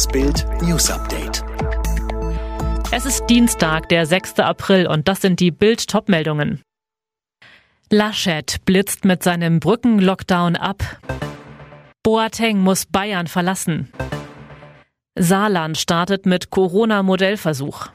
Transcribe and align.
Das 0.00 0.08
Bild 0.08 0.46
News 0.62 0.90
Update. 0.90 1.44
Es 2.90 3.04
ist 3.04 3.26
Dienstag, 3.26 3.90
der 3.90 4.06
6. 4.06 4.38
April 4.38 4.86
und 4.86 5.08
das 5.08 5.20
sind 5.20 5.40
die 5.40 5.50
Bild 5.50 5.88
Topmeldungen. 5.88 6.62
Laschet 7.90 8.64
blitzt 8.64 9.04
mit 9.04 9.22
seinem 9.22 9.60
Brückenlockdown 9.60 10.56
ab. 10.56 10.82
Boateng 12.02 12.60
muss 12.60 12.86
Bayern 12.86 13.26
verlassen. 13.26 13.92
Saarland 15.18 15.76
startet 15.76 16.24
mit 16.24 16.48
Corona-Modellversuch. 16.48 17.88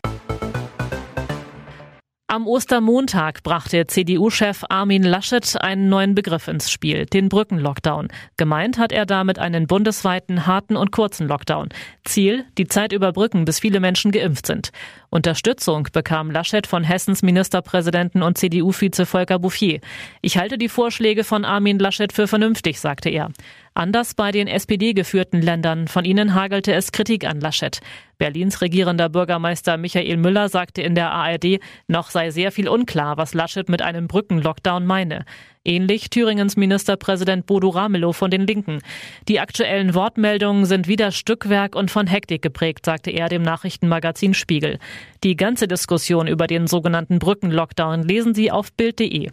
Am 2.35 2.47
Ostermontag 2.47 3.43
brachte 3.43 3.87
CDU-Chef 3.87 4.65
Armin 4.67 5.03
Laschet 5.03 5.55
einen 5.61 5.87
neuen 5.87 6.15
Begriff 6.15 6.49
ins 6.49 6.69
Spiel, 6.69 7.05
den 7.05 7.29
Brückenlockdown. 7.29 8.09
Gemeint 8.35 8.77
hat 8.77 8.91
er 8.91 9.05
damit 9.05 9.39
einen 9.39 9.67
bundesweiten 9.67 10.45
harten 10.45 10.75
und 10.75 10.91
kurzen 10.91 11.29
Lockdown. 11.29 11.69
Ziel, 12.03 12.43
die 12.57 12.67
Zeit 12.67 12.91
überbrücken, 12.91 13.45
bis 13.45 13.61
viele 13.61 13.79
Menschen 13.79 14.11
geimpft 14.11 14.47
sind. 14.47 14.73
Unterstützung 15.09 15.87
bekam 15.93 16.29
Laschet 16.29 16.67
von 16.67 16.83
Hessens 16.83 17.21
Ministerpräsidenten 17.21 18.21
und 18.21 18.37
CDU-Vize 18.37 19.05
Volker 19.05 19.39
Bouffier. 19.39 19.79
Ich 20.21 20.37
halte 20.37 20.57
die 20.57 20.67
Vorschläge 20.67 21.23
von 21.23 21.45
Armin 21.45 21.79
Laschet 21.79 22.11
für 22.11 22.27
vernünftig, 22.27 22.81
sagte 22.81 23.07
er. 23.07 23.31
Anders 23.77 24.13
bei 24.13 24.31
den 24.31 24.47
SPD-geführten 24.47 25.41
Ländern. 25.41 25.89
Von 25.89 26.05
ihnen 26.05 26.33
hagelte 26.33 26.73
es 26.73 26.93
Kritik 26.93 27.27
an 27.27 27.41
Laschet. 27.41 27.81
Berlins 28.17 28.61
regierender 28.61 29.09
Bürgermeister 29.09 29.75
Michael 29.75 30.15
Müller 30.15 30.47
sagte 30.47 30.81
in 30.81 30.95
der 30.95 31.11
ARD, 31.11 31.59
noch 31.89 32.09
sei 32.09 32.31
sehr 32.31 32.53
viel 32.53 32.69
unklar, 32.69 33.17
was 33.17 33.33
Laschet 33.33 33.67
mit 33.67 33.81
einem 33.81 34.07
Brückenlockdown 34.07 34.85
meine. 34.85 35.25
Ähnlich 35.65 36.09
Thüringens 36.09 36.55
Ministerpräsident 36.55 37.47
Bodo 37.47 37.67
Ramelow 37.67 38.13
von 38.13 38.31
den 38.31 38.47
Linken. 38.47 38.79
Die 39.27 39.41
aktuellen 39.41 39.93
Wortmeldungen 39.93 40.63
sind 40.63 40.87
wieder 40.87 41.11
Stückwerk 41.11 41.75
und 41.75 41.91
von 41.91 42.07
Hektik 42.07 42.41
geprägt, 42.41 42.85
sagte 42.85 43.11
er 43.11 43.27
dem 43.27 43.41
Nachrichtenmagazin 43.41 44.35
Spiegel. 44.35 44.79
Die 45.25 45.35
ganze 45.35 45.67
Diskussion 45.67 46.27
über 46.27 46.47
den 46.47 46.67
sogenannten 46.67 47.19
Brückenlockdown 47.19 48.03
lesen 48.03 48.33
Sie 48.33 48.51
auf 48.51 48.71
Bild.de. 48.71 49.31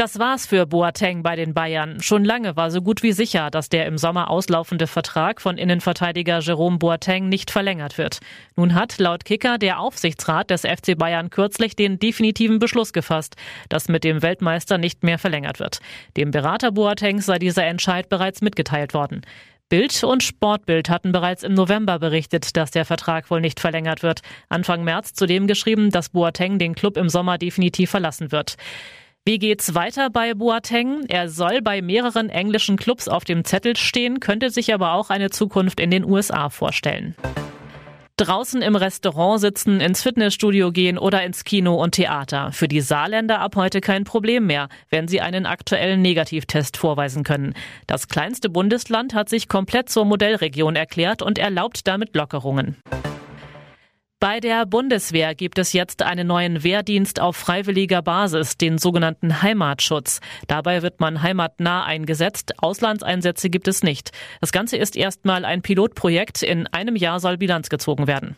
Das 0.00 0.18
war's 0.18 0.46
für 0.46 0.64
Boateng 0.64 1.22
bei 1.22 1.36
den 1.36 1.52
Bayern. 1.52 2.00
Schon 2.00 2.24
lange 2.24 2.56
war 2.56 2.70
so 2.70 2.80
gut 2.80 3.02
wie 3.02 3.12
sicher, 3.12 3.50
dass 3.50 3.68
der 3.68 3.84
im 3.84 3.98
Sommer 3.98 4.30
auslaufende 4.30 4.86
Vertrag 4.86 5.42
von 5.42 5.58
Innenverteidiger 5.58 6.38
Jerome 6.38 6.78
Boateng 6.78 7.28
nicht 7.28 7.50
verlängert 7.50 7.98
wird. 7.98 8.20
Nun 8.56 8.74
hat 8.74 8.96
laut 8.96 9.26
Kicker 9.26 9.58
der 9.58 9.78
Aufsichtsrat 9.78 10.48
des 10.48 10.62
FC 10.62 10.96
Bayern 10.96 11.28
kürzlich 11.28 11.76
den 11.76 11.98
definitiven 11.98 12.58
Beschluss 12.58 12.94
gefasst, 12.94 13.36
dass 13.68 13.90
mit 13.90 14.02
dem 14.02 14.22
Weltmeister 14.22 14.78
nicht 14.78 15.02
mehr 15.02 15.18
verlängert 15.18 15.60
wird. 15.60 15.80
Dem 16.16 16.30
Berater 16.30 16.72
Boatengs 16.72 17.26
sei 17.26 17.38
dieser 17.38 17.66
Entscheid 17.66 18.08
bereits 18.08 18.40
mitgeteilt 18.40 18.94
worden. 18.94 19.20
Bild 19.68 20.02
und 20.02 20.22
Sportbild 20.22 20.88
hatten 20.88 21.12
bereits 21.12 21.42
im 21.42 21.52
November 21.52 21.98
berichtet, 21.98 22.56
dass 22.56 22.70
der 22.70 22.86
Vertrag 22.86 23.30
wohl 23.30 23.42
nicht 23.42 23.60
verlängert 23.60 24.02
wird. 24.02 24.22
Anfang 24.48 24.82
März 24.82 25.12
zudem 25.12 25.46
geschrieben, 25.46 25.90
dass 25.90 26.08
Boateng 26.08 26.58
den 26.58 26.74
Club 26.74 26.96
im 26.96 27.10
Sommer 27.10 27.36
definitiv 27.36 27.90
verlassen 27.90 28.32
wird. 28.32 28.56
Wie 29.26 29.38
geht's 29.38 29.74
weiter 29.74 30.08
bei 30.08 30.32
Boateng? 30.32 31.04
Er 31.08 31.28
soll 31.28 31.60
bei 31.60 31.82
mehreren 31.82 32.30
englischen 32.30 32.78
Clubs 32.78 33.06
auf 33.06 33.24
dem 33.24 33.44
Zettel 33.44 33.76
stehen, 33.76 34.18
könnte 34.18 34.48
sich 34.48 34.72
aber 34.72 34.94
auch 34.94 35.10
eine 35.10 35.28
Zukunft 35.28 35.78
in 35.78 35.90
den 35.90 36.04
USA 36.04 36.48
vorstellen. 36.48 37.14
Draußen 38.16 38.62
im 38.62 38.76
Restaurant 38.76 39.40
sitzen, 39.40 39.80
ins 39.80 40.02
Fitnessstudio 40.02 40.72
gehen 40.72 40.96
oder 40.96 41.22
ins 41.22 41.44
Kino 41.44 41.74
und 41.74 41.92
Theater. 41.92 42.50
Für 42.52 42.66
die 42.66 42.80
Saarländer 42.80 43.40
ab 43.40 43.56
heute 43.56 43.82
kein 43.82 44.04
Problem 44.04 44.46
mehr, 44.46 44.68
wenn 44.88 45.06
sie 45.06 45.20
einen 45.20 45.44
aktuellen 45.44 46.00
Negativtest 46.00 46.78
vorweisen 46.78 47.22
können. 47.22 47.52
Das 47.86 48.08
kleinste 48.08 48.48
Bundesland 48.48 49.12
hat 49.12 49.28
sich 49.28 49.48
komplett 49.48 49.90
zur 49.90 50.06
Modellregion 50.06 50.76
erklärt 50.76 51.20
und 51.20 51.38
erlaubt 51.38 51.86
damit 51.86 52.16
Lockerungen. 52.16 52.76
Bei 54.20 54.38
der 54.38 54.66
Bundeswehr 54.66 55.34
gibt 55.34 55.58
es 55.58 55.72
jetzt 55.72 56.02
einen 56.02 56.26
neuen 56.26 56.62
Wehrdienst 56.62 57.20
auf 57.20 57.38
freiwilliger 57.38 58.02
Basis, 58.02 58.58
den 58.58 58.76
sogenannten 58.76 59.40
Heimatschutz. 59.40 60.20
Dabei 60.46 60.82
wird 60.82 61.00
man 61.00 61.22
heimatnah 61.22 61.84
eingesetzt. 61.84 62.52
Auslandseinsätze 62.58 63.48
gibt 63.48 63.66
es 63.66 63.82
nicht. 63.82 64.10
Das 64.42 64.52
Ganze 64.52 64.76
ist 64.76 64.94
erstmal 64.94 65.46
ein 65.46 65.62
Pilotprojekt. 65.62 66.42
In 66.42 66.66
einem 66.66 66.96
Jahr 66.96 67.18
soll 67.18 67.38
Bilanz 67.38 67.70
gezogen 67.70 68.06
werden. 68.06 68.36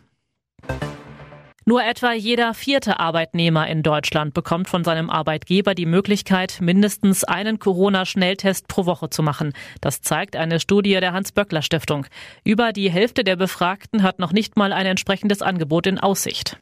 Nur 1.65 1.85
etwa 1.85 2.13
jeder 2.13 2.55
vierte 2.55 2.99
Arbeitnehmer 2.99 3.69
in 3.69 3.85
Deutschland 3.85 4.35
bekommt 4.35 4.69
von 4.69 4.83
seinem 4.83 5.11
Arbeitgeber 5.11 5.77
die 5.77 5.87
Möglichkeit, 5.87 6.59
mindestens 6.61 7.23
einen 7.23 7.61
Corona-Schnelltest 7.61 8.67
pro 8.67 8.85
Woche 8.85 9.11
zu 9.11 9.23
machen. 9.23 9.53
Das 9.81 10.01
zeigt 10.01 10.35
eine 10.35 10.59
Studie 10.59 10.99
der 10.99 11.13
Hans-Böckler-Stiftung. 11.13 12.07
Über 12.43 12.73
die 12.73 12.91
Hälfte 12.91 13.23
der 13.23 13.37
Befragten 13.37 14.03
hat 14.03 14.19
noch 14.19 14.33
nicht 14.33 14.57
mal 14.57 14.73
ein 14.73 14.87
entsprechendes 14.87 15.41
Angebot 15.41 15.87
in 15.87 16.01
Aussicht. 16.01 16.57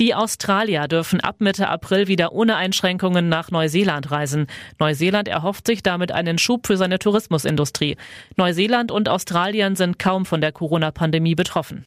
Die 0.00 0.14
Australier 0.14 0.88
dürfen 0.88 1.20
ab 1.20 1.36
Mitte 1.38 1.68
April 1.68 2.08
wieder 2.08 2.32
ohne 2.32 2.56
Einschränkungen 2.56 3.28
nach 3.28 3.50
Neuseeland 3.50 4.10
reisen. 4.10 4.48
Neuseeland 4.78 5.28
erhofft 5.28 5.66
sich 5.66 5.82
damit 5.82 6.12
einen 6.12 6.38
Schub 6.38 6.66
für 6.66 6.76
seine 6.76 6.98
Tourismusindustrie. 6.98 7.96
Neuseeland 8.36 8.90
und 8.90 9.08
Australien 9.08 9.76
sind 9.76 9.98
kaum 9.98 10.26
von 10.26 10.40
der 10.40 10.52
Corona-Pandemie 10.52 11.34
betroffen. 11.34 11.86